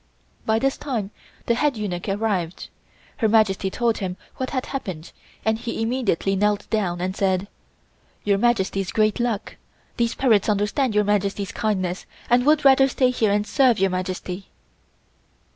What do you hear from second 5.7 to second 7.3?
immediately knelt down and